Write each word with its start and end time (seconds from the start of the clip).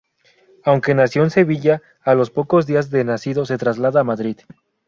Aunque 0.63 0.95
nació 0.95 1.21
en 1.21 1.29
Sevilla 1.29 1.83
a 2.01 2.15
los 2.15 2.31
pocos 2.31 2.65
días 2.65 2.89
de 2.89 3.03
nacido 3.03 3.45
se 3.45 3.59
traslada 3.59 4.01
a 4.01 4.03
Madrid. 4.03 4.39